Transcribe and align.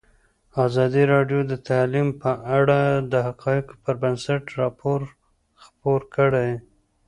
ازادي 0.65 1.03
راډیو 1.13 1.39
د 1.51 1.53
تعلیم 1.69 2.07
په 2.21 2.31
اړه 2.57 2.79
د 3.11 3.13
حقایقو 3.27 3.75
پر 3.83 3.95
بنسټ 4.01 4.43
راپور 4.59 4.99
خپور 5.63 6.01
کړی. 6.15 6.49